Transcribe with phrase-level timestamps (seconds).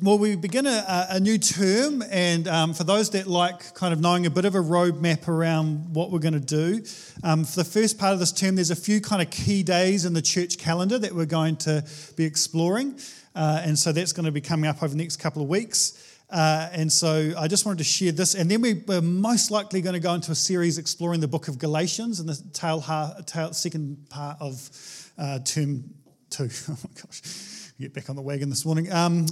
[0.00, 4.00] well, we begin a, a new term, and um, for those that like kind of
[4.00, 6.84] knowing a bit of a roadmap around what we're going to do,
[7.24, 10.04] um, for the first part of this term, there's a few kind of key days
[10.04, 11.84] in the church calendar that we're going to
[12.14, 12.96] be exploring.
[13.34, 16.20] Uh, and so that's going to be coming up over the next couple of weeks.
[16.30, 18.36] Uh, and so I just wanted to share this.
[18.36, 21.48] And then we, are most likely going to go into a series exploring the book
[21.48, 22.84] of Galatians in the tail,
[23.26, 25.90] tail second part of uh, term
[26.30, 26.50] two.
[26.68, 28.92] Oh my gosh, get back on the wagon this morning.
[28.92, 29.26] Um,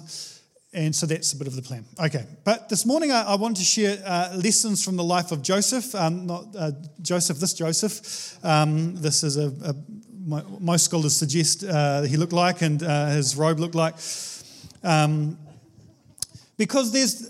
[0.77, 1.85] and so that's a bit of the plan.
[1.99, 5.41] Okay, but this morning I, I wanted to share uh, lessons from the life of
[5.43, 5.95] Joseph.
[5.95, 8.45] Um, not uh, Joseph, this Joseph.
[8.45, 9.75] Um, this is a, a
[10.27, 13.95] my, most scholars suggest uh, he looked like and uh, his robe looked like.
[14.85, 15.39] Um,
[16.59, 17.23] because there's,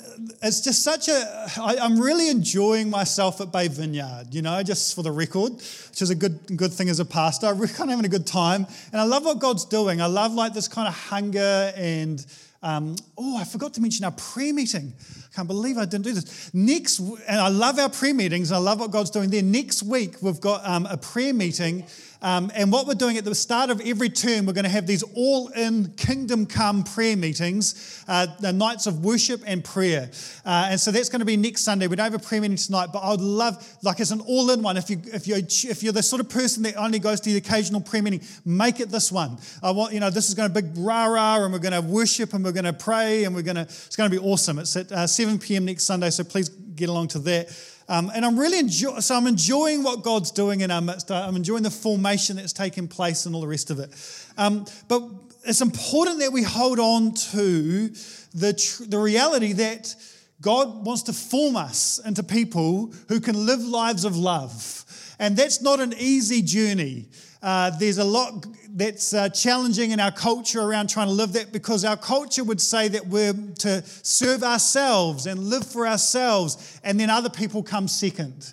[0.42, 4.94] it's just such a, I, I'm really enjoying myself at Bay Vineyard, you know, just
[4.94, 7.46] for the record, which is a good, good thing as a pastor.
[7.46, 8.66] I'm kind of having a good time.
[8.92, 10.00] And I love what God's doing.
[10.00, 12.24] I love like this kind of hunger and,
[12.66, 14.92] um, oh, I forgot to mention our prayer meeting.
[15.36, 16.50] Can't believe I didn't do this.
[16.54, 18.52] Next, and I love our prayer meetings.
[18.52, 19.42] I love what God's doing there.
[19.42, 21.84] Next week, we've got um, a prayer meeting
[22.22, 24.86] um, and what we're doing at the start of every term, we're going to have
[24.86, 30.10] these all in kingdom come prayer meetings, uh, the nights of worship and prayer.
[30.44, 31.86] Uh, and so that's going to be next Sunday.
[31.86, 34.50] We don't have a prayer meeting tonight, but I would love, like, it's an all
[34.50, 34.76] in one.
[34.76, 37.36] If, you, if, you're, if you're the sort of person that only goes to the
[37.36, 39.38] occasional prayer meeting, make it this one.
[39.62, 41.80] I want, you know, this is going to be big rah rah, and we're going
[41.80, 44.24] to worship and we're going to pray, and we're going to, it's going to be
[44.24, 44.58] awesome.
[44.58, 45.64] It's at uh, 7 p.m.
[45.64, 47.48] next Sunday, so please get along to that.
[47.88, 51.10] Um, and I'm really enjoying, so I'm enjoying what God's doing in our midst.
[51.10, 53.90] I'm enjoying the formation that's taking place and all the rest of it.
[54.36, 55.02] Um, but
[55.44, 57.88] it's important that we hold on to
[58.34, 59.94] the, tr- the reality that
[60.40, 64.84] God wants to form us into people who can live lives of love.
[65.18, 67.06] And that's not an easy journey.
[67.42, 71.52] Uh, there's a lot that's uh, challenging in our culture around trying to live that
[71.52, 76.98] because our culture would say that we're to serve ourselves and live for ourselves, and
[76.98, 78.52] then other people come second.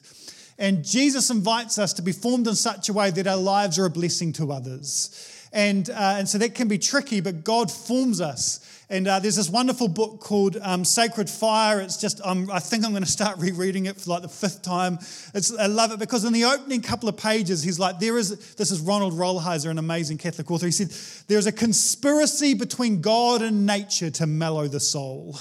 [0.57, 3.85] And Jesus invites us to be formed in such a way that our lives are
[3.85, 5.29] a blessing to others.
[5.51, 8.59] And, uh, and so that can be tricky, but God forms us
[8.93, 11.79] and uh, there's this wonderful book called um, Sacred Fire.
[11.81, 14.61] It's just, um, I think I'm going to start rereading it for like the fifth
[14.61, 14.99] time.
[15.33, 18.53] It's, I love it because in the opening couple of pages, he's like, there is,
[18.55, 20.67] this is Ronald Rolheiser, an amazing Catholic author.
[20.67, 20.91] He said,
[21.27, 25.39] there's a conspiracy between God and nature to mellow the soul.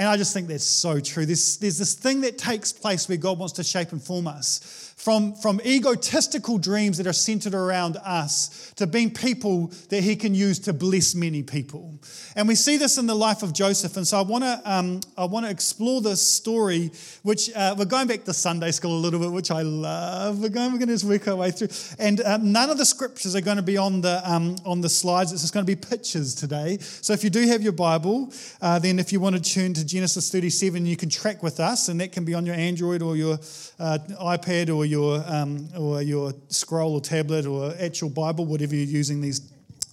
[0.00, 1.26] And I just think that's so true.
[1.26, 4.89] There's, there's this thing that takes place where God wants to shape and form us
[5.00, 10.34] from, from egotistical dreams that are centered around us to being people that he can
[10.34, 11.98] use to bless many people.
[12.36, 13.96] And we see this in the life of Joseph.
[13.96, 16.90] And so I want to um, I want to explore this story,
[17.22, 20.40] which uh, we're going back to Sunday school a little bit, which I love.
[20.40, 21.68] We're going, we're going to just work our way through.
[21.98, 24.90] And um, none of the scriptures are going to be on the, um, on the
[24.90, 25.32] slides.
[25.32, 26.76] It's just going to be pictures today.
[26.78, 29.84] So if you do have your Bible, uh, then if you want to turn to
[29.84, 33.16] Genesis 37, you can track with us, and that can be on your Android or
[33.16, 33.38] your
[33.78, 38.84] uh, iPad or your, um, or your scroll or tablet or actual Bible, whatever you're
[38.84, 39.40] using these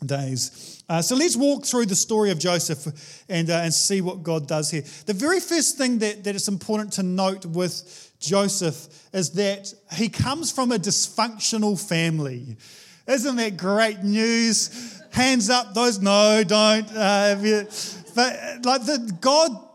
[0.05, 0.83] days.
[0.89, 4.47] Uh, so let's walk through the story of Joseph and, uh, and see what God
[4.47, 4.83] does here.
[5.05, 10.09] The very first thing that, that is important to note with Joseph is that he
[10.09, 12.57] comes from a dysfunctional family.
[13.07, 15.01] Isn't that great news?
[15.11, 16.89] Hands up, those no, don't.
[16.91, 17.35] Uh,
[18.15, 19.66] but like the God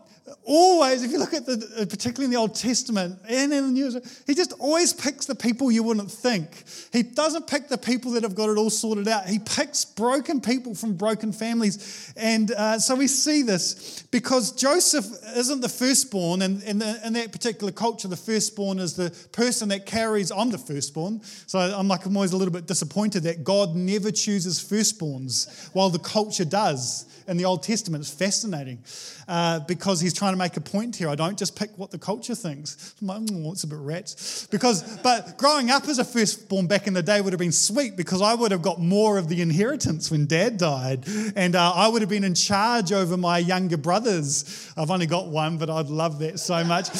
[0.45, 3.71] always, if you look at the, uh, particularly in the Old Testament and in the
[3.71, 6.63] New, he just always picks the people you wouldn't think.
[6.91, 9.27] He doesn't pick the people that have got it all sorted out.
[9.27, 12.13] He picks broken people from broken families.
[12.17, 15.05] And uh, so we see this because Joseph
[15.35, 19.85] isn't the firstborn, and in, in that particular culture, the firstborn is the person that
[19.85, 21.21] carries, I'm the firstborn.
[21.47, 25.89] So I'm like, I'm always a little bit disappointed that God never chooses firstborns while
[25.89, 28.03] the culture does in the Old Testament.
[28.03, 28.83] It's fascinating
[29.27, 31.09] uh, because he's trying to make a point here.
[31.09, 32.95] I don't just pick what the culture thinks.
[33.01, 34.47] Like, oh, it's a bit rats.
[34.47, 37.95] Because, but growing up as a firstborn back in the day would have been sweet
[37.95, 41.05] because I would have got more of the inheritance when dad died.
[41.35, 44.71] And uh, I would have been in charge over my younger brothers.
[44.77, 46.89] I've only got one, but I'd love that so much.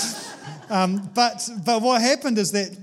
[0.70, 2.76] Um, but, but what happened is that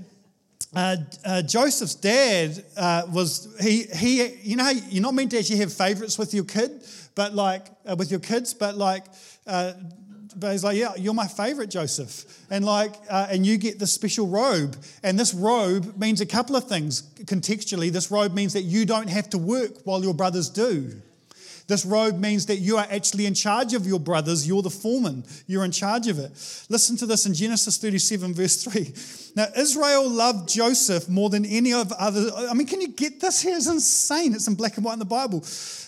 [0.75, 5.57] uh, uh, Joseph's dad uh, was he he you know you're not meant to actually
[5.57, 6.83] have favorites with your kid,
[7.15, 9.05] but like uh, with your kids, but like.
[9.45, 9.73] Uh,
[10.33, 13.91] but he's like, yeah, you're my favorite, Joseph, and like, uh, and you get this
[13.91, 17.91] special robe, and this robe means a couple of things contextually.
[17.91, 21.01] This robe means that you don't have to work while your brothers do.
[21.71, 24.45] This robe means that you are actually in charge of your brothers.
[24.45, 26.31] You're the foreman, you're in charge of it.
[26.67, 28.93] Listen to this in Genesis 37, verse 3.
[29.37, 32.29] Now, Israel loved Joseph more than any of other.
[32.35, 33.55] I mean, can you get this here?
[33.55, 34.33] It's insane.
[34.33, 35.45] It's in black and white in the Bible.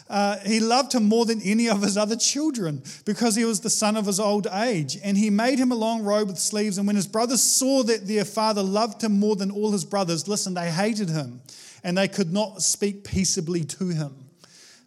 [0.09, 3.69] Uh, he loved him more than any of his other children because he was the
[3.69, 4.97] son of his old age.
[5.03, 6.77] And he made him a long robe with sleeves.
[6.77, 10.29] And when his brothers saw that their father loved him more than all his brothers,
[10.29, 11.41] listen, they hated him
[11.83, 14.22] and they could not speak peaceably to him.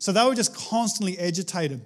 [0.07, 1.81] So they were just constantly agitated.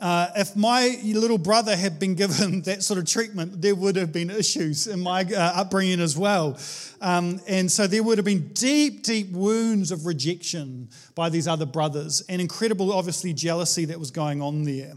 [0.00, 4.10] Uh, if my little brother had been given that sort of treatment, there would have
[4.10, 6.58] been issues in my uh, upbringing as well.
[7.02, 11.66] Um, and so there would have been deep, deep wounds of rejection by these other
[11.66, 14.94] brothers and incredible, obviously, jealousy that was going on there.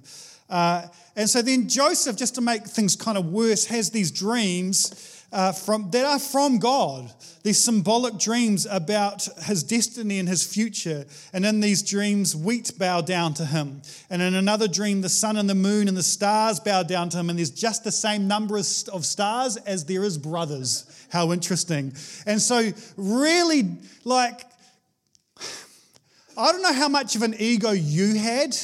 [0.49, 5.20] Uh, and so then Joseph, just to make things kind of worse, has these dreams
[5.31, 7.12] uh, from, that are from God,
[7.44, 11.06] these symbolic dreams about his destiny and his future.
[11.31, 13.81] And in these dreams, wheat bow down to him.
[14.10, 17.18] And in another dream, the sun and the moon and the stars bow down to
[17.18, 17.30] him.
[17.30, 20.86] And there's just the same number of stars as there is brothers.
[21.12, 21.94] How interesting.
[22.25, 24.42] And so, really, like,
[26.38, 28.56] I don't know how much of an ego you had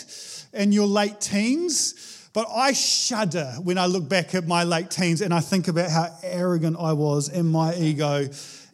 [0.53, 2.06] in your late teens.
[2.37, 5.89] But I shudder when I look back at my late teens and I think about
[5.89, 8.27] how arrogant I was in my ego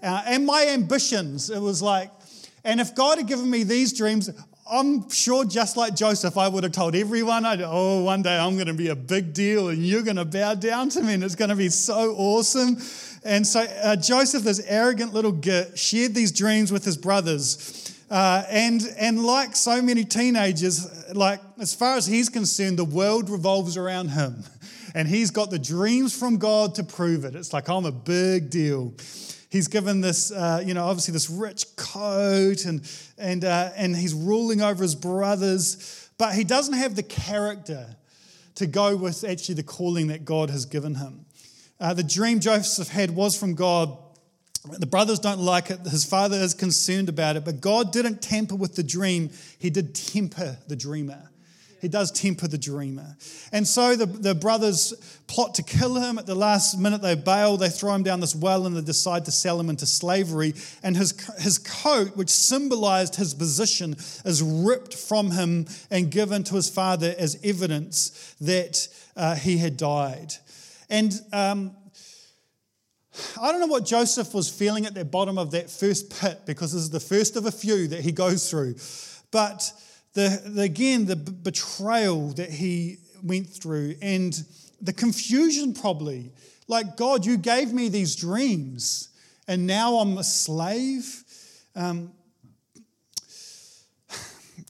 [0.03, 1.49] uh, and my ambitions.
[1.49, 2.11] It was like,
[2.65, 4.29] and if God had given me these dreams,
[4.69, 8.67] I'm sure just like Joseph, I would have told everyone, oh, one day I'm going
[8.67, 11.35] to be a big deal and you're going to bow down to me and it's
[11.35, 12.75] going to be so awesome.
[13.23, 17.82] And so uh, Joseph, this arrogant little git, shared these dreams with his brothers.
[18.13, 23.27] Uh, and, and like so many teenagers, like as far as he's concerned, the world
[23.27, 24.43] revolves around him.
[24.95, 27.33] And he's got the dreams from God to prove it.
[27.33, 28.93] It's like, I'm a big deal.
[29.49, 32.87] He's given this, uh, you know, obviously this rich coat and,
[33.17, 37.87] and, uh, and he's ruling over his brothers, but he doesn't have the character
[38.53, 41.25] to go with actually the calling that God has given him.
[41.79, 43.97] Uh, the dream Joseph had was from God,
[44.71, 45.79] the brothers don't like it.
[45.81, 47.43] His father is concerned about it.
[47.43, 49.29] But God didn't tamper with the dream,
[49.59, 51.29] He did temper the dreamer.
[51.83, 53.17] He does temper the dreamer.
[53.51, 54.93] And so the, the brothers
[55.27, 56.17] plot to kill him.
[56.17, 59.25] At the last minute, they bail, they throw him down this well, and they decide
[59.25, 60.53] to sell him into slavery.
[60.81, 66.55] And his, his coat, which symbolized his position, is ripped from him and given to
[66.55, 68.87] his father as evidence that
[69.17, 70.35] uh, he had died.
[70.89, 71.75] And um,
[73.39, 76.73] I don't know what Joseph was feeling at the bottom of that first pit because
[76.73, 78.75] this is the first of a few that he goes through.
[79.31, 79.71] But
[80.13, 84.33] the, the, again, the betrayal that he went through and
[84.81, 86.31] the confusion, probably.
[86.67, 89.09] Like, God, you gave me these dreams
[89.47, 91.23] and now I'm a slave.
[91.75, 92.11] Um,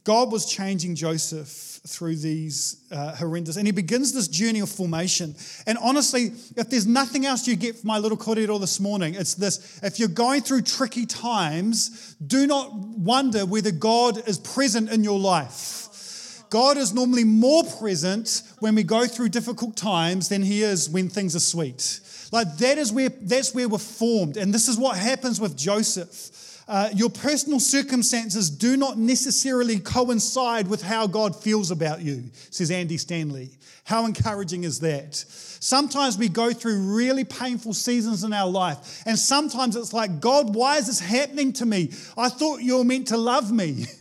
[0.04, 3.58] God was changing Joseph through these uh, horrendous.
[3.58, 5.36] And he begins this journey of formation.
[5.68, 9.34] And honestly, if there's nothing else you get from my little corridor this morning, it's
[9.34, 9.82] this.
[9.84, 15.20] If you're going through tricky times, do not wonder whether God is present in your
[15.20, 16.46] life.
[16.50, 21.10] God is normally more present when we go through difficult times than he is when
[21.10, 22.00] things are sweet.
[22.32, 24.38] Like that is where that's where we're formed.
[24.38, 26.30] And this is what happens with Joseph.
[26.68, 32.72] Uh, your personal circumstances do not necessarily coincide with how God feels about you, says
[32.72, 33.52] Andy Stanley.
[33.86, 35.16] How encouraging is that?
[35.16, 40.56] Sometimes we go through really painful seasons in our life, and sometimes it's like, God,
[40.56, 41.92] why is this happening to me?
[42.18, 43.86] I thought you were meant to love me.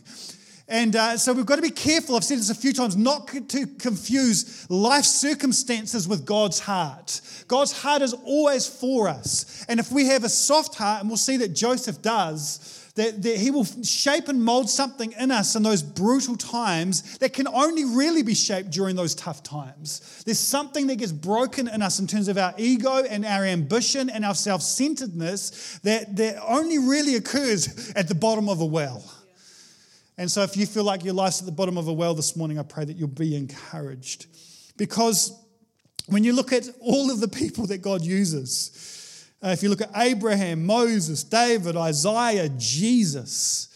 [0.67, 3.27] And uh, so we've got to be careful, I've said this a few times, not
[3.27, 7.19] to confuse life circumstances with God's heart.
[7.47, 9.65] God's heart is always for us.
[9.67, 13.37] And if we have a soft heart, and we'll see that Joseph does, that, that
[13.37, 17.85] he will shape and mold something in us in those brutal times that can only
[17.85, 20.23] really be shaped during those tough times.
[20.25, 24.09] There's something that gets broken in us in terms of our ego and our ambition
[24.09, 29.03] and our self centeredness that, that only really occurs at the bottom of a well.
[30.17, 32.35] And so, if you feel like your life's at the bottom of a well this
[32.35, 34.27] morning, I pray that you'll be encouraged.
[34.77, 35.31] Because
[36.07, 39.81] when you look at all of the people that God uses, uh, if you look
[39.81, 43.69] at Abraham, Moses, David, Isaiah, Jesus,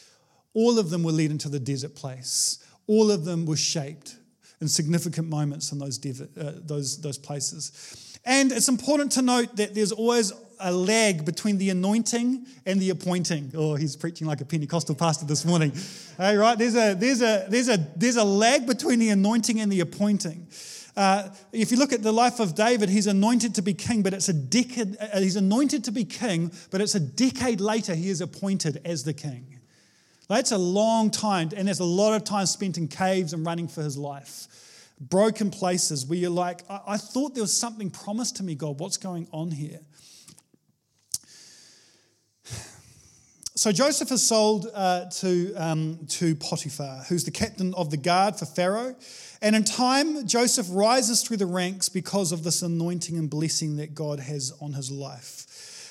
[0.54, 2.64] all of them were led into the desert place.
[2.88, 4.16] All of them were shaped
[4.62, 8.20] in significant moments in those, uh, those, those places.
[8.26, 12.90] And it's important to note that there's always a lag between the anointing and the
[12.90, 13.52] appointing.
[13.56, 15.72] Oh, he's preaching like a Pentecostal pastor this morning.
[16.18, 16.58] hey, right?
[16.58, 20.48] There's a, there's, a, there's, a, there's a lag between the anointing and the appointing.
[20.98, 24.16] Uh, if you look at the life of David, he's anointed to be king, but
[24.16, 28.10] it's a decade, uh, he's anointed to be king, but it's a decade later he
[28.10, 29.60] is appointed as the king.
[30.28, 33.68] That's a long time, and there's a lot of time spent in caves and running
[33.68, 34.48] for his life.
[35.00, 38.80] Broken places where you're like, I, I thought there was something promised to me, God.
[38.80, 39.80] What's going on here?
[43.58, 48.36] So Joseph is sold uh, to, um, to Potiphar, who's the captain of the guard
[48.36, 48.96] for Pharaoh.
[49.42, 53.96] And in time, Joseph rises through the ranks because of this anointing and blessing that
[53.96, 55.48] God has on his life.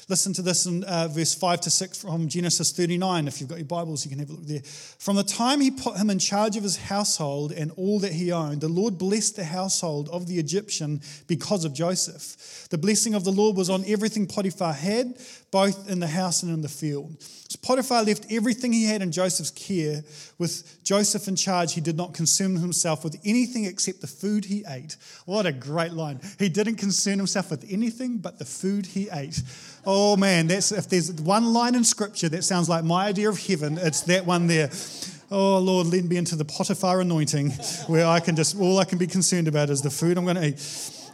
[0.09, 3.27] Listen to this in uh, verse 5 to 6 from Genesis 39.
[3.27, 4.63] If you've got your Bibles, you can have a look there.
[5.01, 8.31] From the time he put him in charge of his household and all that he
[8.31, 12.69] owned, the Lord blessed the household of the Egyptian because of Joseph.
[12.71, 15.19] The blessing of the Lord was on everything Potiphar had,
[15.57, 17.17] both in the house and in the field.
[17.23, 20.05] So Potiphar left everything he had in Joseph's care.
[20.37, 24.67] With Joseph in charge, he did not concern himself with anything except the food he
[24.69, 24.97] ate.
[25.25, 26.21] What a great line.
[26.39, 29.43] He didn't concern himself with anything but the food he ate.
[29.87, 33.39] Oh man, that's if there's one line in scripture that sounds like my idea of
[33.39, 34.69] heaven, it's that one there.
[35.31, 37.53] Oh Lord, lead me into the Potiphar anointing
[37.87, 40.37] where I can just all I can be concerned about is the food I'm going
[40.37, 41.06] to eat.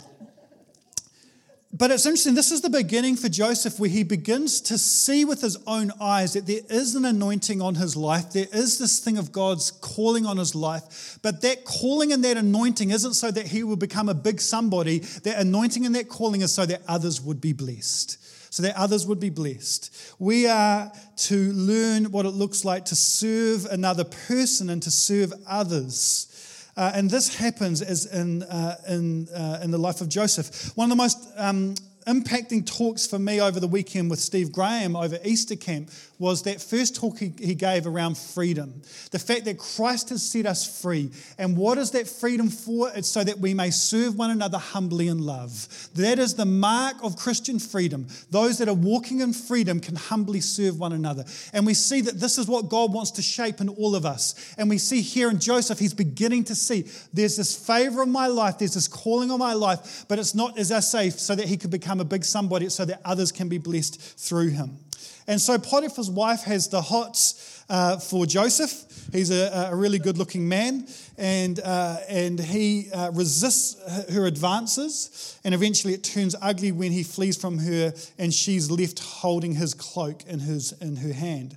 [1.75, 5.41] But it's interesting, this is the beginning for Joseph where he begins to see with
[5.41, 8.33] his own eyes that there is an anointing on his life.
[8.33, 11.19] There is this thing of God's calling on his life.
[11.23, 14.99] But that calling and that anointing isn't so that he will become a big somebody.
[14.99, 18.19] That anointing and that calling is so that others would be blessed.
[18.53, 20.15] So that others would be blessed.
[20.19, 25.33] We are to learn what it looks like to serve another person and to serve
[25.47, 26.29] others.
[26.77, 30.75] Uh, and this happens as in, uh, in, uh, in the life of Joseph.
[30.77, 31.75] One of the most um,
[32.07, 35.91] impacting talks for me over the weekend with Steve Graham over Easter camp
[36.23, 38.81] was that first talk he, he gave around freedom.
[39.11, 41.11] The fact that Christ has set us free.
[41.37, 42.93] And what is that freedom for?
[42.95, 45.67] It's so that we may serve one another humbly in love.
[45.95, 48.07] That is the mark of Christian freedom.
[48.31, 51.25] Those that are walking in freedom can humbly serve one another.
[51.53, 54.55] And we see that this is what God wants to shape in all of us.
[54.57, 58.29] And we see here in Joseph, he's beginning to see there's this favor in my
[58.29, 61.49] life, there's this calling on my life, but it's not, as I say, so that
[61.49, 64.79] he could become a big somebody, so that others can be blessed through him.
[65.27, 68.85] And so Potiphar's wife has the hots uh, for Joseph.
[69.13, 70.87] He's a, a, really good looking man,
[71.19, 73.77] and, uh, and he uh, resists
[74.13, 75.39] her advances.
[75.45, 79.75] And eventually it turns ugly when he flees from her, and she's left holding his
[79.75, 81.57] cloak in, his, in her hand.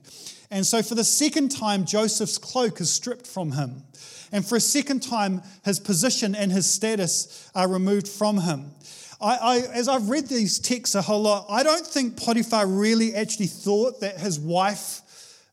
[0.52, 3.84] And so, for the second time, Joseph's cloak is stripped from him.
[4.32, 8.72] And for a second time, his position and his status are removed from him.
[9.22, 13.16] I, I, as I've read these texts a whole lot, I don't think Potiphar really
[13.16, 15.02] actually thought that his wife,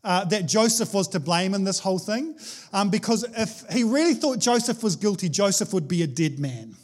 [0.04, 2.36] uh, that Joseph was to blame in this whole thing.
[2.72, 6.74] Um, because if he really thought Joseph was guilty, Joseph would be a dead man.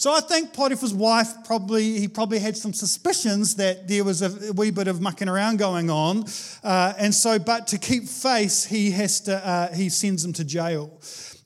[0.00, 4.50] So I think Potiphar's wife probably he probably had some suspicions that there was a
[4.54, 6.24] wee bit of mucking around going on,
[6.64, 10.42] uh, and so but to keep face, he has to uh, he sends him to
[10.42, 10.98] jail,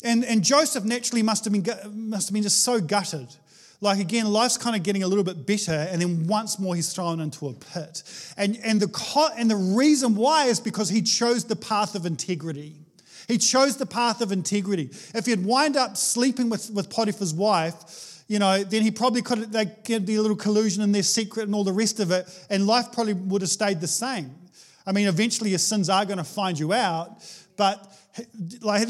[0.05, 1.67] and and Joseph naturally must have been
[2.09, 3.27] must have been just so gutted
[3.85, 6.93] like again, life's kind of getting a little bit better, and then once more he's
[6.93, 8.03] thrown into a pit.
[8.37, 12.75] And, and, the, and the reason why is because he chose the path of integrity.
[13.29, 14.91] He chose the path of integrity.
[15.15, 19.53] If he'd wind up sleeping with, with Potiphar's wife, you know, then he probably could
[19.53, 22.27] there could be a little collusion in their secret and all the rest of it,
[22.49, 24.35] and life probably would have stayed the same.
[24.87, 27.23] I mean, eventually your sins are going to find you out,
[27.57, 27.91] but
[28.61, 28.89] like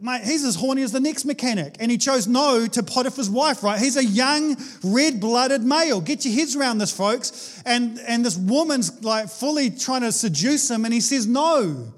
[0.00, 3.62] mate, he's as horny as the next mechanic, and he chose no to Potiphar's wife.
[3.62, 3.80] Right?
[3.80, 6.00] He's a young, red-blooded male.
[6.00, 7.62] Get your heads around this, folks.
[7.64, 11.92] And and this woman's like fully trying to seduce him, and he says no.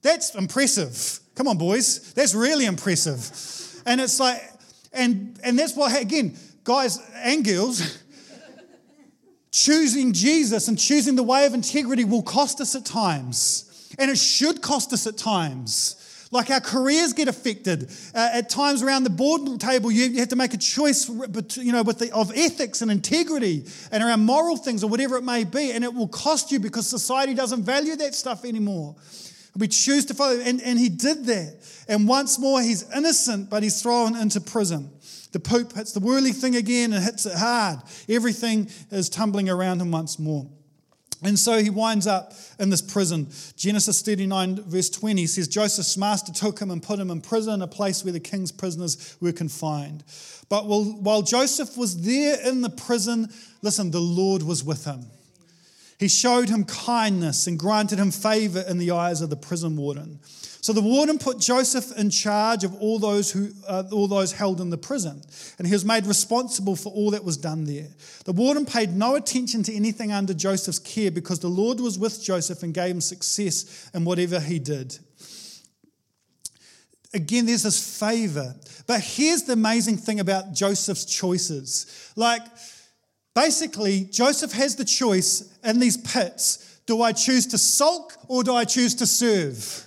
[0.00, 1.20] That's impressive.
[1.34, 2.12] Come on, boys.
[2.14, 3.82] That's really impressive.
[3.84, 4.40] And it's like,
[4.92, 7.98] and and that's why again, guys and girls.
[9.54, 13.94] Choosing Jesus and choosing the way of integrity will cost us at times.
[14.00, 15.94] And it should cost us at times.
[16.32, 17.88] Like our careers get affected.
[18.12, 21.08] Uh, at times around the board table, you, you have to make a choice,
[21.56, 25.22] you know, with the, of ethics and integrity and around moral things or whatever it
[25.22, 28.96] may be, and it will cost you because society doesn't value that stuff anymore.
[29.56, 31.54] We choose to follow, and, and he did that.
[31.86, 34.90] And once more, he's innocent, but he's thrown into prison.
[35.34, 37.80] The poop hits the whirly thing again and hits it hard.
[38.08, 40.46] Everything is tumbling around him once more.
[41.24, 43.26] And so he winds up in this prison.
[43.56, 47.66] Genesis 39, verse 20 says Joseph's master took him and put him in prison, a
[47.66, 50.04] place where the king's prisoners were confined.
[50.48, 53.28] But while, Joseph was there in the prison,
[53.60, 55.06] listen, the Lord was with him.
[55.98, 60.20] He showed him kindness and granted him favor in the eyes of the prison warden.
[60.64, 64.62] So the warden put Joseph in charge of all those who uh, all those held
[64.62, 65.20] in the prison,
[65.58, 67.88] and he was made responsible for all that was done there.
[68.24, 72.24] The warden paid no attention to anything under Joseph's care because the Lord was with
[72.24, 74.98] Joseph and gave him success in whatever he did.
[77.12, 78.54] again, there's this favor.
[78.86, 82.10] But here's the amazing thing about Joseph's choices.
[82.16, 82.40] Like,
[83.34, 88.54] basically, Joseph has the choice in these pits do I choose to sulk or do
[88.54, 89.83] I choose to serve?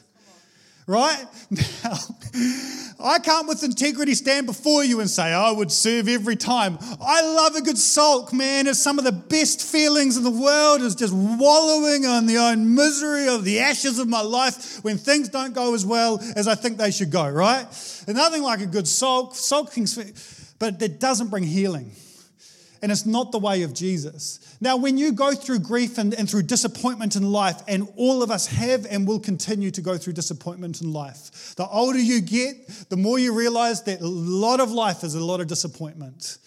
[0.88, 1.26] Right?
[1.52, 1.98] Now,
[3.00, 6.78] I can't with integrity stand before you and say, I would serve every time.
[7.02, 8.68] I love a good sulk, man.
[8.68, 12.74] It's some of the best feelings in the world, is just wallowing on the own
[12.74, 16.56] misery of the ashes of my life when things don't go as well as I
[16.56, 17.68] think they should go, right?
[18.08, 19.36] And nothing like a good sulk.
[19.36, 19.88] Sulking,
[20.58, 21.92] but it doesn't bring healing
[22.82, 24.58] and it's not the way of Jesus.
[24.60, 28.32] Now, when you go through grief and, and through disappointment in life, and all of
[28.32, 32.68] us have and will continue to go through disappointment in life, the older you get,
[32.90, 36.38] the more you realize that a lot of life is a lot of disappointment.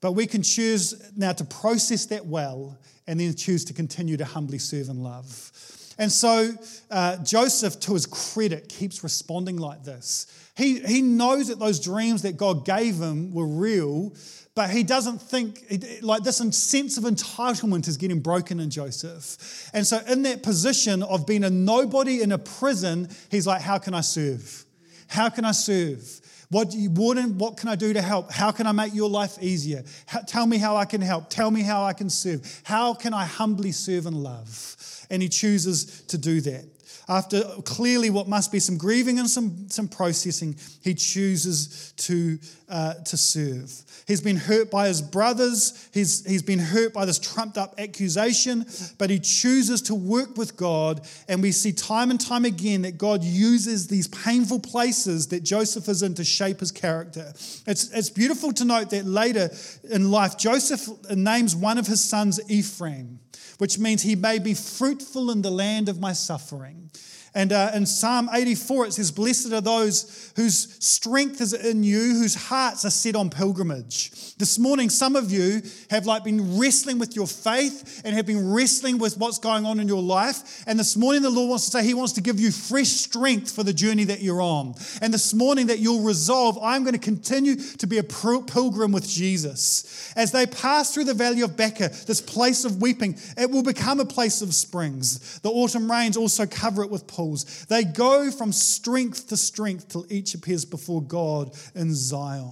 [0.00, 4.24] But we can choose now to process that well and then choose to continue to
[4.24, 5.50] humbly serve and love.
[5.98, 6.50] And so
[6.90, 10.26] uh, Joseph, to his credit, keeps responding like this.
[10.56, 14.12] He, he knows that those dreams that God gave him were real,
[14.54, 15.64] but he doesn't think,
[16.02, 19.70] like this sense of entitlement is getting broken in Joseph.
[19.72, 23.78] And so, in that position of being a nobody in a prison, he's like, How
[23.78, 24.64] can I serve?
[25.08, 26.20] How can I serve?
[26.50, 28.30] What, you, what, what can I do to help?
[28.30, 29.82] How can I make your life easier?
[30.06, 31.28] How, tell me how I can help.
[31.30, 32.62] Tell me how I can serve.
[32.62, 34.76] How can I humbly serve and love?
[35.10, 36.64] And he chooses to do that.
[37.08, 42.94] After clearly what must be some grieving and some, some processing, he chooses to, uh,
[42.94, 43.70] to serve.
[44.06, 48.66] He's been hurt by his brothers, he's, he's been hurt by this trumped up accusation,
[48.98, 51.06] but he chooses to work with God.
[51.28, 55.88] And we see time and time again that God uses these painful places that Joseph
[55.88, 57.32] is in to shape his character.
[57.66, 59.50] It's, it's beautiful to note that later
[59.90, 63.20] in life, Joseph names one of his sons Ephraim
[63.58, 66.90] which means he may be fruitful in the land of my suffering.
[67.36, 71.98] And uh, in Psalm 84, it says, Blessed are those whose strength is in you,
[71.98, 74.36] whose hearts are set on pilgrimage.
[74.36, 75.60] This morning, some of you
[75.90, 79.80] have like been wrestling with your faith and have been wrestling with what's going on
[79.80, 80.62] in your life.
[80.68, 83.50] And this morning, the Lord wants to say He wants to give you fresh strength
[83.50, 84.74] for the journey that you're on.
[85.02, 89.08] And this morning, that you'll resolve, I'm going to continue to be a pilgrim with
[89.08, 90.12] Jesus.
[90.14, 93.98] As they pass through the valley of Baca, this place of weeping, it will become
[93.98, 95.40] a place of springs.
[95.40, 97.23] The autumn rains also cover it with pools
[97.68, 102.50] They go from strength to strength till each appears before God in Zion.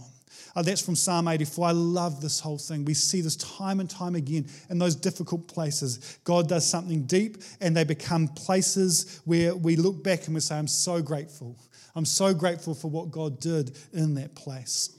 [0.55, 1.69] Oh, that's from Psalm 84.
[1.69, 2.85] I love this whole thing.
[2.85, 6.19] We see this time and time again in those difficult places.
[6.25, 10.57] God does something deep, and they become places where we look back and we say,
[10.57, 11.59] I'm so grateful.
[11.95, 14.91] I'm so grateful for what God did in that place.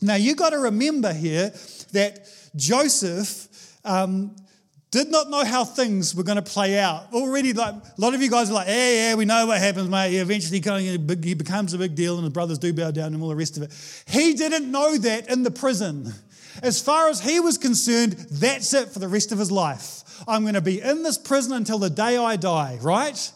[0.00, 1.52] Now, you've got to remember here
[1.92, 3.48] that Joseph.
[3.84, 4.36] Um,
[4.90, 7.12] did not know how things were going to play out.
[7.12, 9.88] Already, like a lot of you guys are like, yeah, yeah, we know what happens,
[9.88, 10.16] mate.
[10.16, 13.36] Eventually, he becomes a big deal, and the brothers do bow down, and all the
[13.36, 14.04] rest of it.
[14.08, 16.12] He didn't know that in the prison.
[16.62, 20.02] As far as he was concerned, that's it for the rest of his life.
[20.26, 23.32] I'm going to be in this prison until the day I die, right?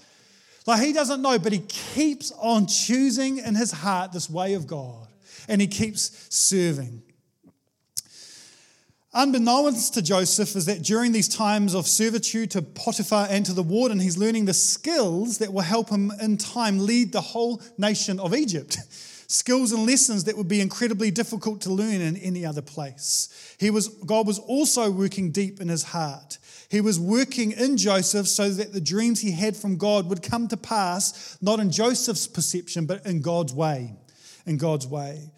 [0.67, 4.67] Like he doesn't know, but he keeps on choosing in his heart this way of
[4.67, 5.07] God,
[5.47, 7.03] and he keeps serving.
[9.17, 13.63] Unbeknownst to Joseph is that during these times of servitude to Potiphar and to the
[13.63, 18.19] warden, he's learning the skills that will help him in time lead the whole nation
[18.19, 18.79] of Egypt.
[19.27, 23.57] skills and lessons that would be incredibly difficult to learn in any other place.
[23.59, 26.39] He was, God was also working deep in his heart.
[26.69, 30.49] He was working in Joseph so that the dreams he had from God would come
[30.49, 33.95] to pass, not in Joseph's perception, but in God's way.
[34.47, 35.31] In God's way.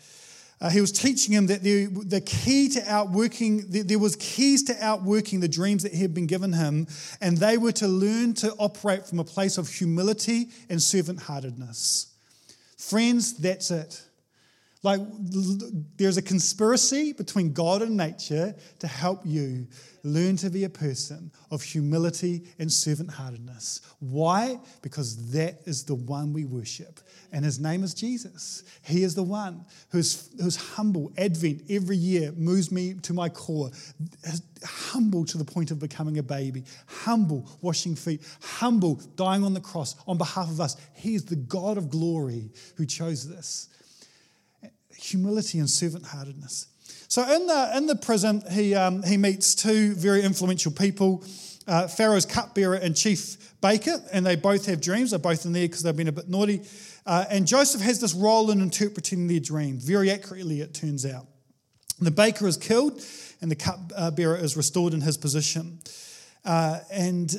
[0.59, 4.63] Uh, he was teaching him that the, the key to outworking, the, there was keys
[4.63, 6.87] to outworking the dreams that had been given him,
[7.21, 12.07] and they were to learn to operate from a place of humility and servant-heartedness.
[12.79, 14.03] Friends, that's it.
[14.87, 15.01] Like
[15.97, 19.67] there's a conspiracy between God and nature to help you
[20.05, 23.81] learn to be a person of humility and servant heartedness.
[23.99, 24.61] Why?
[24.83, 27.01] Because that is the one we worship.
[27.33, 28.63] And his name is Jesus.
[28.85, 31.13] He is the one who's, who's humble.
[31.19, 33.73] Advent every year moves me to my core.
[34.65, 39.61] Humble to the point of becoming a baby, humble, washing feet, humble, dying on the
[39.61, 40.77] cross on behalf of us.
[40.95, 43.69] He is the God of glory who chose this
[44.99, 46.67] humility and servant heartedness.
[47.09, 51.25] So in the, in the prison, he, um, he meets two very influential people
[51.67, 55.11] uh, Pharaoh's cupbearer and chief baker, and they both have dreams.
[55.11, 56.63] They're both in there because they've been a bit naughty.
[57.05, 61.27] Uh, and Joseph has this role in interpreting their dream, very accurately, it turns out.
[62.01, 63.03] The baker is killed,
[63.41, 65.81] and the cupbearer is restored in his position.
[66.45, 67.35] Uh, and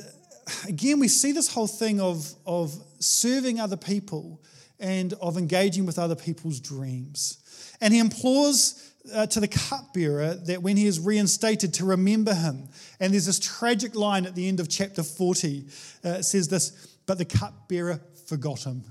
[0.66, 4.42] again, we see this whole thing of, of serving other people
[4.80, 7.38] and of engaging with other people's dreams.
[7.80, 12.68] And he implores uh, to the cupbearer that when he is reinstated to remember him.
[13.00, 15.66] And there's this tragic line at the end of chapter 40.
[16.04, 18.84] Uh, it says this, but the cupbearer forgot him.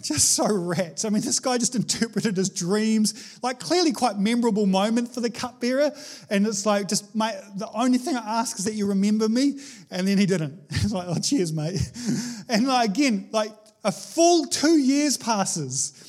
[0.04, 1.04] just so rats.
[1.04, 5.30] I mean, this guy just interpreted his dreams, like clearly quite memorable moment for the
[5.30, 5.90] cupbearer.
[6.30, 9.58] And it's like, just, the only thing I ask is that you remember me.
[9.90, 10.60] And then he didn't.
[10.84, 11.80] It's like, oh, cheers, mate.
[12.48, 13.50] And like, again, like
[13.84, 16.00] a full two years passes.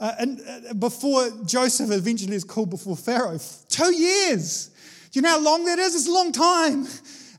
[0.00, 3.38] Uh, and uh, before Joseph eventually is called before Pharaoh,
[3.68, 4.68] two years.
[5.10, 5.94] Do you know how long that is?
[5.94, 6.86] It's a long time.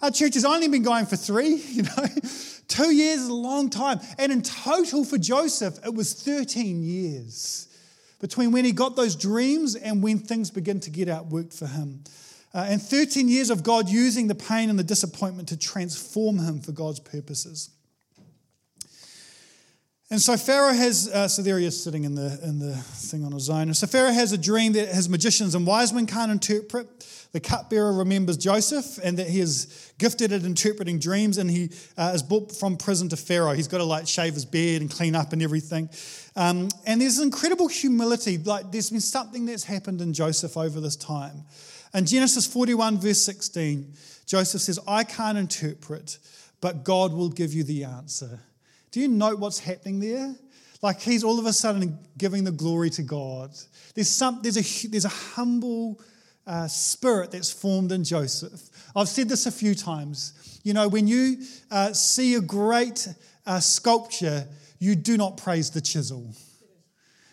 [0.02, 2.06] Our church has only been going for three, you know.
[2.68, 4.00] Two years is a long time.
[4.18, 7.68] And in total for Joseph, it was 13 years
[8.20, 12.04] between when he got those dreams and when things begin to get outworked for him.
[12.54, 16.60] Uh, and 13 years of God using the pain and the disappointment to transform him
[16.60, 17.70] for God's purposes.
[20.12, 23.24] And so Pharaoh has, uh, so there he is sitting in the, in the thing
[23.24, 23.64] on his own.
[23.64, 26.88] And so Pharaoh has a dream that his magicians and wise men can't interpret.
[27.32, 32.12] The cupbearer remembers Joseph and that he is gifted at interpreting dreams and he uh,
[32.16, 33.54] is brought from prison to Pharaoh.
[33.54, 35.90] He's got to like shave his beard and clean up and everything.
[36.36, 38.40] Um, and there's incredible humility.
[38.40, 41.44] Like there's been something that's happened in Joseph over this time.
[41.94, 43.94] In Genesis 41, verse 16,
[44.26, 46.18] Joseph says, I can't interpret,
[46.62, 48.40] but God will give you the answer.
[48.92, 50.36] Do you note what's happening there?
[50.82, 53.52] Like he's all of a sudden giving the glory to God.
[53.96, 56.00] There's, some, there's, a, there's a humble
[56.48, 58.70] uh, spirit that's formed in Joseph.
[58.96, 60.60] I've said this a few times.
[60.64, 61.38] You know, when you
[61.70, 63.08] uh, see a great
[63.46, 64.48] uh, sculpture,
[64.80, 66.34] you do not praise the chisel,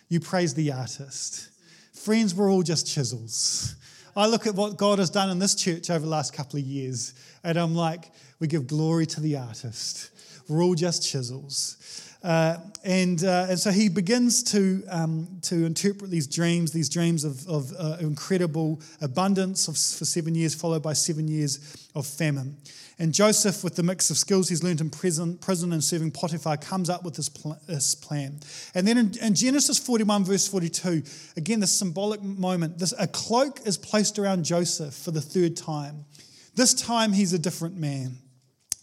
[0.08, 1.48] you praise the artist.
[1.94, 3.76] Friends, we're all just chisels.
[4.16, 6.64] I look at what God has done in this church over the last couple of
[6.64, 7.14] years,
[7.44, 10.10] and I'm like, we give glory to the artist.
[10.48, 12.06] We're all just chisels.
[12.22, 17.24] Uh, and, uh, and so he begins to, um, to interpret these dreams, these dreams
[17.24, 22.56] of, of uh, incredible abundance of, for seven years, followed by seven years of famine.
[22.98, 26.56] And Joseph, with the mix of skills he's learned in prison, prison and serving Potiphar,
[26.56, 28.40] comes up with this, pl- this plan.
[28.74, 31.02] And then in, in, Genesis 41, verse 42,
[31.36, 36.06] again, the symbolic moment, this, a cloak is placed around Joseph for the third time.
[36.54, 38.16] This time, he's a different man.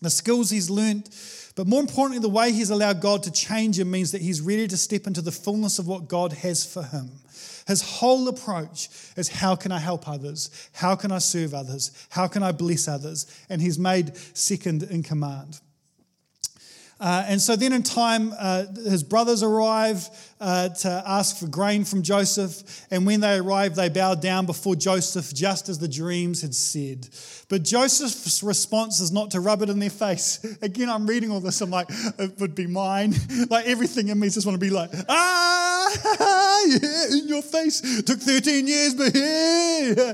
[0.03, 1.09] The skills he's learned
[1.55, 4.67] but more importantly, the way he's allowed God to change him means that he's ready
[4.67, 7.11] to step into the fullness of what God has for him.
[7.67, 10.69] His whole approach is how can I help others?
[10.73, 11.91] How can I serve others?
[12.09, 13.27] How can I bless others?
[13.49, 15.59] And he's made second in command.
[16.99, 20.07] Uh, and so then in time, uh, his brothers arrive
[20.39, 22.85] uh, to ask for grain from Joseph.
[22.91, 27.09] And when they arrive, they bow down before Joseph, just as the dreams had said.
[27.49, 30.43] But Joseph's response is not to rub it in their face.
[30.61, 33.13] Again, I'm reading all this, I'm like, it would be mine.
[33.49, 37.81] like everything in me just want to be like, ah, yeah, in your face.
[38.03, 40.13] Took 13 years, but yeah.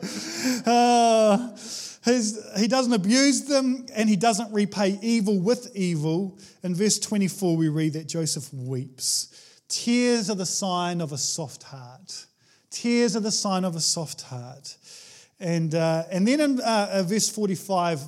[2.10, 6.38] His, he doesn't abuse them and he doesn't repay evil with evil.
[6.64, 9.34] In verse 24, we read that Joseph weeps.
[9.68, 12.26] Tears are the sign of a soft heart.
[12.70, 14.76] Tears are the sign of a soft heart.
[15.40, 18.08] And, uh, and then in uh, uh verse 45,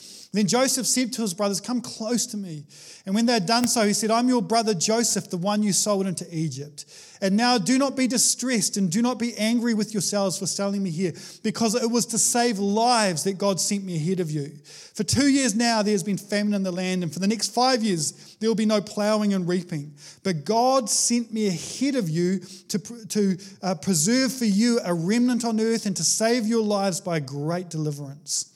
[0.33, 2.63] Then Joseph said to his brothers, Come close to me.
[3.05, 5.73] And when they had done so, he said, I'm your brother Joseph, the one you
[5.73, 6.85] sold into Egypt.
[7.21, 10.81] And now do not be distressed and do not be angry with yourselves for selling
[10.81, 11.11] me here,
[11.43, 14.53] because it was to save lives that God sent me ahead of you.
[14.95, 17.53] For two years now there has been famine in the land, and for the next
[17.53, 19.93] five years there will be no plowing and reaping.
[20.23, 22.39] But God sent me ahead of you
[22.69, 27.01] to, to uh, preserve for you a remnant on earth and to save your lives
[27.01, 28.50] by great deliverance.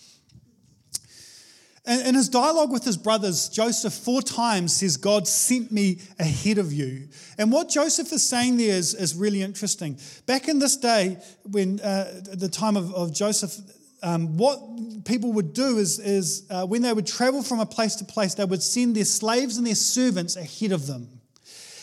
[1.88, 6.74] In his dialogue with his brothers, Joseph four times says, God sent me ahead of
[6.74, 7.08] you.
[7.38, 10.00] And what Joseph is saying there is, is really interesting.
[10.26, 13.56] Back in this day, when uh, the time of, of Joseph,
[14.02, 14.60] um, what
[15.06, 18.34] people would do is, is uh, when they would travel from a place to place,
[18.34, 21.08] they would send their slaves and their servants ahead of them.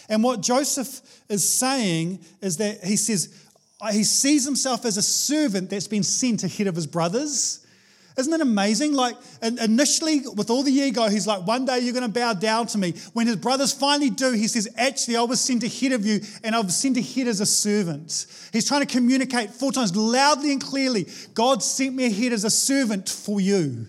[0.08, 3.32] And what Joseph is saying is that he says,
[3.92, 7.61] he sees himself as a servant that's been sent ahead of his brothers
[8.16, 8.92] Isn't it amazing?
[8.92, 12.66] Like, initially, with all the ego, he's like, one day you're going to bow down
[12.68, 12.92] to me.
[13.14, 16.54] When his brothers finally do, he says, actually, I was sent ahead of you, and
[16.54, 18.26] I was sent ahead as a servant.
[18.52, 22.50] He's trying to communicate four times loudly and clearly God sent me ahead as a
[22.50, 23.86] servant for you.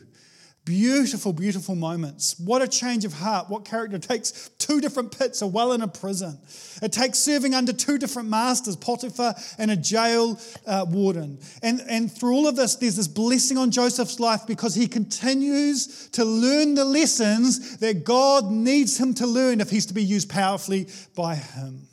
[0.66, 2.40] Beautiful, beautiful moments.
[2.40, 3.50] What a change of heart.
[3.50, 6.40] What character it takes two different pits, a well and a prison.
[6.82, 11.40] It takes serving under two different masters, Potiphar and a jail uh, warden.
[11.62, 16.08] And, and through all of this, there's this blessing on Joseph's life because he continues
[16.10, 20.30] to learn the lessons that God needs him to learn if he's to be used
[20.30, 21.88] powerfully by him.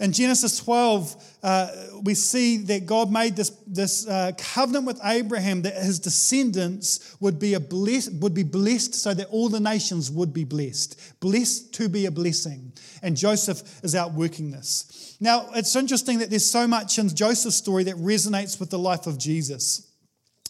[0.00, 1.68] In Genesis 12, uh,
[2.02, 7.38] we see that God made this, this uh, covenant with Abraham that his descendants would
[7.38, 11.20] be, a bless, would be blessed so that all the nations would be blessed.
[11.20, 12.72] Blessed to be a blessing.
[13.02, 15.16] And Joseph is out working this.
[15.20, 19.06] Now, it's interesting that there's so much in Joseph's story that resonates with the life
[19.06, 19.90] of Jesus.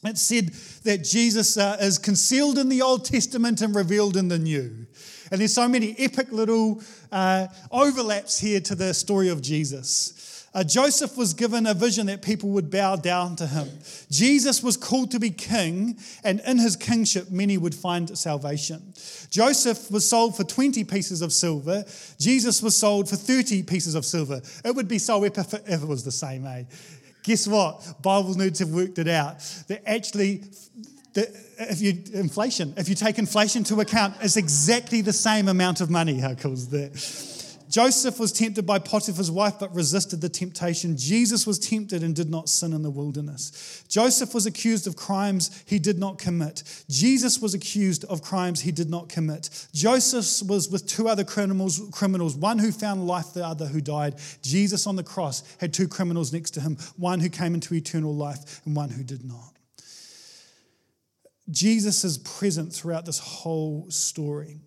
[0.04, 0.48] It's said
[0.84, 4.86] that Jesus uh, is concealed in the Old Testament and revealed in the New.
[5.30, 10.24] And there's so many epic little uh, overlaps here to the story of Jesus.
[10.54, 13.68] Uh, Joseph was given a vision that people would bow down to him.
[14.08, 18.80] Jesus was called to be king, and in his kingship, many would find salvation.
[19.30, 21.84] Joseph was sold for 20 pieces of silver.
[22.20, 24.40] Jesus was sold for 30 pieces of silver.
[24.64, 26.62] It would be so epic if it was the same, eh?
[27.24, 28.00] Guess what?
[28.00, 29.40] Bible nerds have worked it out.
[29.66, 30.44] That actually
[31.14, 35.90] if you inflation, if you take inflation to account, it's exactly the same amount of
[35.90, 36.18] money.
[36.18, 37.34] How cool is that?
[37.74, 40.96] Joseph was tempted by Potiphar's wife but resisted the temptation.
[40.96, 43.82] Jesus was tempted and did not sin in the wilderness.
[43.88, 46.62] Joseph was accused of crimes he did not commit.
[46.88, 49.66] Jesus was accused of crimes he did not commit.
[49.72, 54.14] Joseph was with two other criminals, criminals, one who found life, the other who died.
[54.42, 58.14] Jesus on the cross had two criminals next to him, one who came into eternal
[58.14, 59.53] life and one who did not.
[61.50, 64.60] Jesus is present throughout this whole story.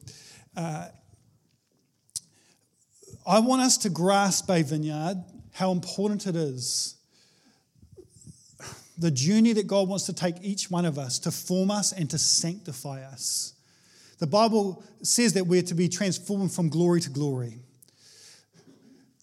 [0.55, 0.87] Uh,
[3.25, 6.95] I want us to grasp Bay Vineyard how important it is.
[8.99, 12.09] The journey that God wants to take each one of us to form us and
[12.11, 13.53] to sanctify us.
[14.19, 17.59] The Bible says that we're to be transformed from glory to glory.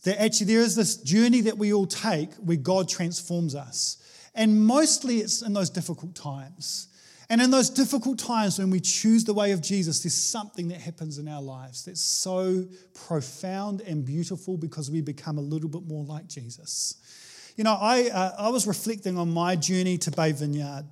[0.04, 3.96] That actually there is this journey that we all take where God transforms us.
[4.34, 6.88] And mostly it's in those difficult times.
[7.34, 10.80] And in those difficult times when we choose the way of Jesus, there's something that
[10.80, 12.64] happens in our lives that's so
[13.08, 16.94] profound and beautiful because we become a little bit more like Jesus.
[17.56, 20.84] You know, I, uh, I was reflecting on my journey to Bay Vineyard.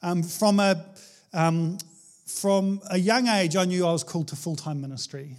[0.00, 0.86] Um, from, a,
[1.32, 1.78] um,
[2.26, 5.34] from a young age, I knew I was called to full time ministry.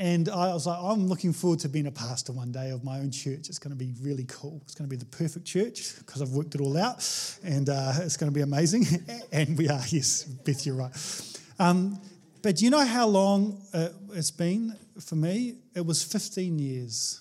[0.00, 3.00] And I was like, I'm looking forward to being a pastor one day of my
[3.00, 3.50] own church.
[3.50, 4.58] It's going to be really cool.
[4.64, 7.06] It's going to be the perfect church because I've worked it all out,
[7.44, 8.86] and uh, it's going to be amazing.
[9.32, 11.38] and we are, yes, Beth, you're right.
[11.58, 12.00] Um,
[12.40, 15.56] but do you know how long uh, it's been for me?
[15.74, 17.20] It was 15 years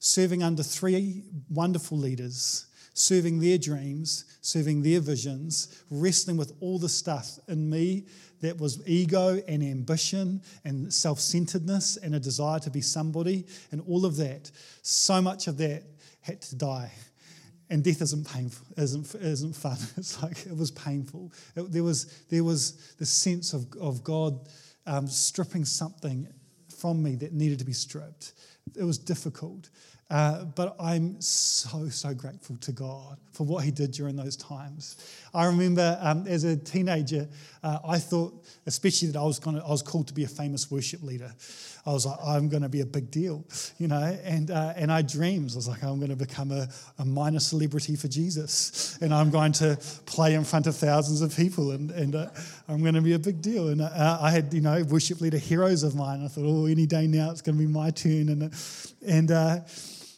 [0.00, 6.88] serving under three wonderful leaders, serving their dreams, serving their visions, wrestling with all the
[6.88, 8.06] stuff in me
[8.40, 13.82] that was ego and ambition and self centeredness and a desire to be somebody and
[13.86, 15.82] all of that, so much of that
[16.22, 16.90] had to die.
[17.68, 19.76] And death isn't painful, isn't, isn't fun.
[19.96, 21.32] It's like it was painful.
[21.54, 24.48] It, there, was, there was the sense of, of God
[24.86, 26.28] um, stripping something
[26.78, 28.32] from me that needed to be stripped.
[28.74, 29.68] It was difficult.
[30.08, 34.96] Uh, but I'm so, so grateful to God for what He did during those times.
[35.34, 37.28] I remember um, as a teenager,
[37.64, 40.70] uh, I thought, especially that I was, gonna, I was called to be a famous
[40.70, 41.32] worship leader.
[41.84, 43.44] I was like, I'm going to be a big deal,
[43.78, 45.52] you know, and, uh, and I dreamed.
[45.52, 49.30] I was like, I'm going to become a, a minor celebrity for Jesus, and I'm
[49.30, 52.28] going to play in front of thousands of people, and, and uh,
[52.68, 53.68] I'm going to be a big deal.
[53.68, 56.24] And uh, I had, you know, worship leader heroes of mine.
[56.24, 58.28] I thought, oh, any day now it's going to be my turn.
[58.28, 58.52] And,
[59.06, 59.30] and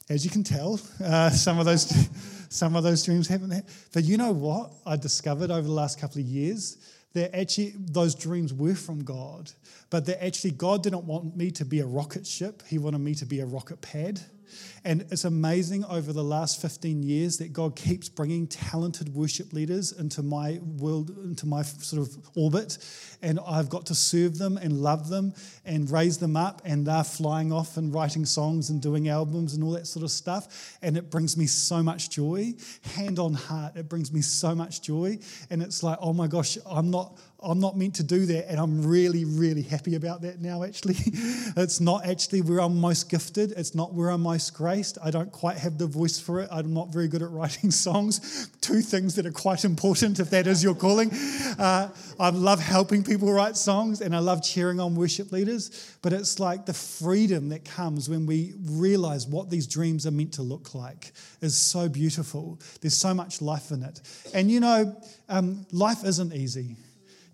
[0.08, 2.08] as you can tell, uh, some of those
[2.50, 3.64] some of those dreams haven't.
[3.92, 4.72] But you know what?
[4.86, 6.78] I discovered over the last couple of years
[7.12, 9.50] that actually those dreams were from God,
[9.90, 12.62] but that actually God didn't want me to be a rocket ship.
[12.66, 14.20] He wanted me to be a rocket pad.
[14.84, 19.92] And it's amazing over the last 15 years that God keeps bringing talented worship leaders
[19.92, 22.78] into my world, into my sort of orbit.
[23.22, 25.34] And I've got to serve them and love them
[25.64, 26.62] and raise them up.
[26.64, 30.10] And they're flying off and writing songs and doing albums and all that sort of
[30.10, 30.76] stuff.
[30.82, 32.54] And it brings me so much joy.
[32.94, 35.18] Hand on heart, it brings me so much joy.
[35.50, 37.18] And it's like, oh my gosh, I'm not.
[37.40, 40.96] I'm not meant to do that, and I'm really, really happy about that now, actually.
[41.56, 44.98] it's not actually where I'm most gifted, it's not where I'm most graced.
[45.04, 46.48] I don't quite have the voice for it.
[46.50, 48.48] I'm not very good at writing songs.
[48.60, 51.12] Two things that are quite important if that is your calling.
[51.58, 55.96] Uh, I love helping people write songs and I love cheering on worship leaders.
[56.02, 60.32] But it's like the freedom that comes when we realize what these dreams are meant
[60.34, 62.58] to look like is so beautiful.
[62.80, 64.00] There's so much life in it.
[64.34, 66.76] And you know, um, life isn't easy.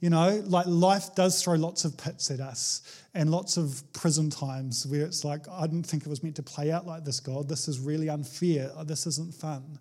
[0.04, 2.82] You know, like life does throw lots of pits at us
[3.14, 6.42] and lots of prison times where it's like, I didn't think it was meant to
[6.42, 7.48] play out like this, God.
[7.48, 8.70] This is really unfair.
[8.84, 9.78] This isn't fun.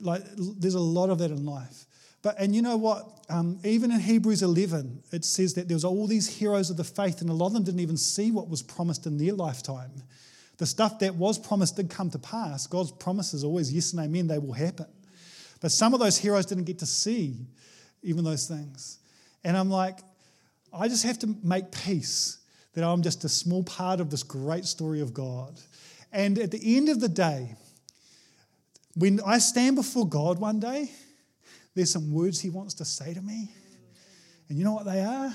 [0.00, 1.84] Like, there's a lot of that in life.
[2.22, 3.24] But, and you know what?
[3.28, 6.84] Um, even in Hebrews 11, it says that there was all these heroes of the
[6.84, 9.90] faith, and a lot of them didn't even see what was promised in their lifetime.
[10.58, 12.68] The stuff that was promised did come to pass.
[12.68, 14.86] God's promises always yes and amen, they will happen.
[15.60, 17.48] But some of those heroes didn't get to see
[18.04, 19.00] even those things.
[19.44, 19.98] And I'm like,
[20.72, 22.38] I just have to make peace
[22.74, 25.60] that I'm just a small part of this great story of God.
[26.12, 27.54] And at the end of the day,
[28.96, 30.90] when I stand before God one day,
[31.74, 33.50] there's some words He wants to say to me.
[34.48, 35.34] And you know what they are?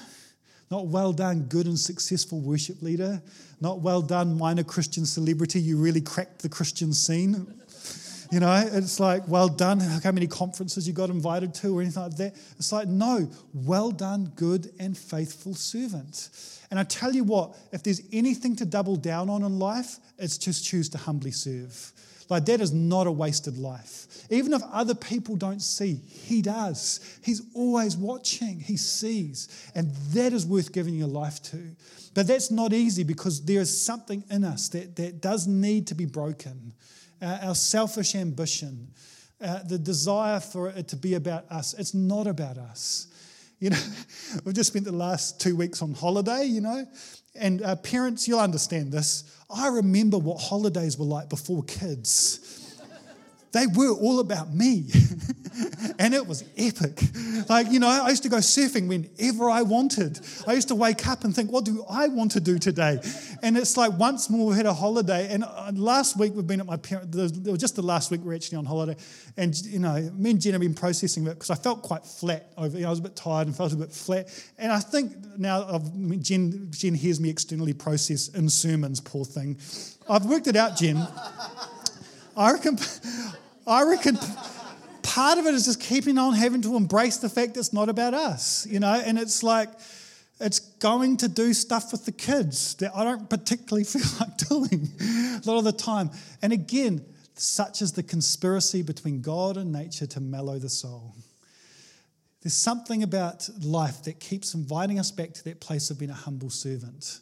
[0.72, 3.22] Not well done, good and successful worship leader.
[3.60, 5.60] Not well done, minor Christian celebrity.
[5.60, 7.60] You really cracked the Christian scene.
[8.32, 9.80] You know, it's like, well done.
[9.80, 12.36] How many conferences you got invited to or anything like that?
[12.58, 16.30] It's like, no, well done, good and faithful servant.
[16.70, 20.38] And I tell you what, if there's anything to double down on in life, it's
[20.38, 21.92] just choose to humbly serve.
[22.30, 24.06] Like, that is not a wasted life.
[24.30, 27.00] Even if other people don't see, He does.
[27.24, 29.72] He's always watching, He sees.
[29.74, 31.76] And that is worth giving your life to.
[32.14, 35.96] But that's not easy because there is something in us that, that does need to
[35.96, 36.74] be broken
[37.22, 38.90] uh, our selfish ambition,
[39.42, 41.74] uh, the desire for it to be about us.
[41.74, 43.08] It's not about us.
[43.60, 43.80] You know,
[44.46, 46.86] we've just spent the last two weeks on holiday, you know,
[47.36, 49.24] and uh, parents, you'll understand this.
[49.50, 52.69] I remember what holidays were like before kids.
[53.52, 54.86] They were all about me.
[56.00, 57.02] and it was epic.
[57.50, 60.20] Like, you know, I used to go surfing whenever I wanted.
[60.48, 63.00] I used to wake up and think, what do I want to do today?
[63.42, 65.34] And it's like once more we had a holiday.
[65.34, 68.22] And uh, last week we've been at my parents, it was just the last week
[68.24, 68.96] we are actually on holiday.
[69.38, 72.52] And, you know, me and Jen have been processing it because I felt quite flat
[72.58, 74.28] over, you know, I was a bit tired and felt a bit flat.
[74.58, 79.58] And I think now I've, Jen, Jen hears me externally process in sermons, poor thing.
[80.10, 81.08] I've worked it out, Jen.
[82.36, 82.78] I reckon,
[83.68, 84.18] I reckon
[85.04, 88.14] part of it is just keeping on having to embrace the fact it's not about
[88.14, 89.70] us, you know, and it's like,
[90.40, 94.90] it's going to do stuff with the kids that I don't particularly feel like doing
[95.02, 96.12] a lot of the time.
[96.42, 97.04] And again,
[97.36, 101.16] such is the conspiracy between God and nature to mellow the soul.
[102.42, 106.16] There's something about life that keeps inviting us back to that place of being a
[106.16, 107.20] humble servant.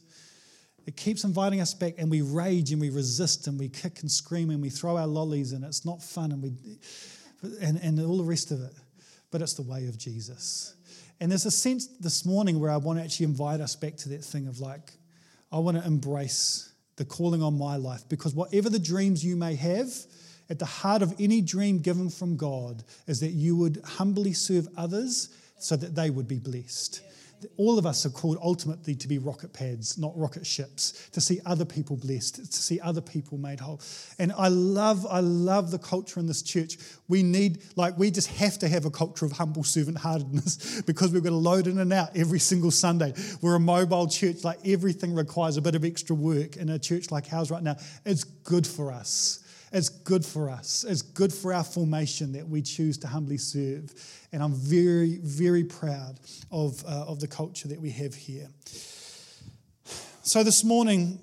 [0.88, 4.10] It keeps inviting us back, and we rage and we resist and we kick and
[4.10, 6.54] scream and we throw our lollies, and it's not fun, and we
[7.62, 8.74] and, and all the rest of it.
[9.30, 10.74] But it's the way of Jesus.
[11.20, 14.10] And there's a sense this morning where I want to actually invite us back to
[14.10, 14.94] that thing of like,
[15.52, 19.56] I want to embrace the calling on my life because whatever the dreams you may
[19.56, 19.90] have,
[20.50, 24.68] at the heart of any dream given from God is that you would humbly serve
[24.78, 27.02] others so that they would be blessed
[27.58, 31.40] all of us are called ultimately to be rocket pads, not rocket ships, to see
[31.46, 33.82] other people blessed, to see other people made whole.
[34.20, 36.78] And I love, I love the culture in this church.
[37.08, 41.12] We need, like, we just have to have a culture of humble servant heartedness because
[41.12, 43.14] we're going to load in and out every single Sunday.
[43.42, 47.12] We're a mobile church, like, everything requires a bit of extra work in a church
[47.12, 47.76] like ours right now.
[48.06, 49.44] It's good for us.
[49.72, 50.86] It's good for us.
[50.88, 53.94] It's good for our formation that we choose to humbly serve.
[54.32, 56.20] And I'm very, very proud
[56.52, 58.48] of, uh, of the culture that we have here.
[60.24, 61.20] So this morning,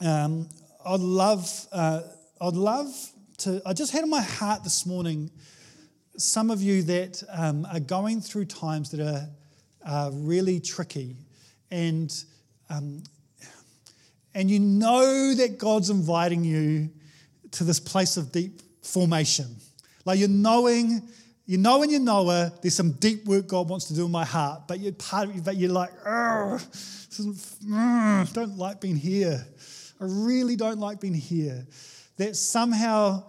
[0.00, 0.48] um,
[0.84, 2.02] I'd love, uh,
[2.40, 2.92] I'd love
[3.38, 5.30] to, I just had in my heart this morning
[6.16, 9.28] some of you that um, are going through times that are,
[10.12, 11.14] really tricky
[11.70, 12.24] and,
[12.70, 13.02] um,
[14.34, 16.88] and you know that God's inviting you
[17.54, 19.56] to this place of deep formation.
[20.04, 21.08] Like you're knowing,
[21.46, 24.10] you know when you know her, there's some deep work God wants to do in
[24.10, 25.90] my heart, but you're part but you're like,
[27.18, 29.44] isn't, don't like being here.
[30.00, 31.66] I really don't like being here.
[32.16, 33.24] That somehow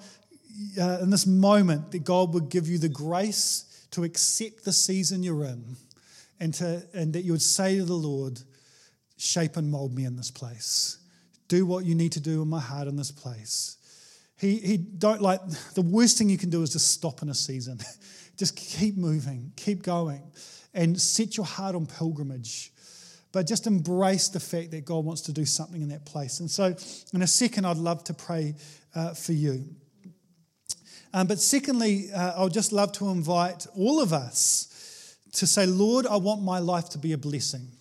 [0.79, 5.23] uh, in this moment that God would give you the grace to accept the season
[5.23, 5.75] you're in
[6.39, 8.39] and, to, and that you would say to the Lord,
[9.17, 10.97] shape and mold me in this place.
[11.47, 13.74] Do what you need to do in my heart in this place.
[14.37, 15.39] He, he don't like
[15.73, 17.79] the worst thing you can do is just stop in a season.
[18.37, 20.21] just keep moving, keep going,
[20.73, 22.71] and set your heart on pilgrimage.
[23.31, 26.39] but just embrace the fact that God wants to do something in that place.
[26.39, 26.75] And so,
[27.13, 28.55] in a second, I'd love to pray
[28.93, 29.65] uh, for you.
[31.13, 35.65] Um, but secondly, uh, I would just love to invite all of us to say,
[35.65, 37.74] Lord, I want my life to be a blessing.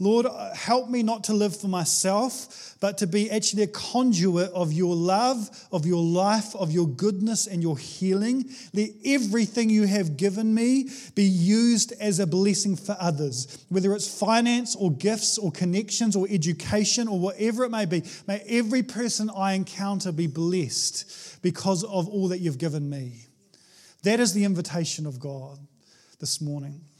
[0.00, 4.50] Lord, uh, help me not to live for myself, but to be actually a conduit
[4.52, 8.48] of your love, of your life, of your goodness and your healing.
[8.72, 14.18] Let everything you have given me be used as a blessing for others, whether it's
[14.18, 18.04] finance or gifts or connections or education or whatever it may be.
[18.28, 23.26] May every person I encounter be blessed because of all that you've given me.
[24.04, 25.58] That is the invitation of God
[26.20, 26.82] this morning.